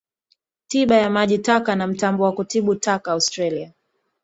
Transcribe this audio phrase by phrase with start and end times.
[0.67, 3.71] Tiba ya maji taka na mtambo wa kutibu taka Australia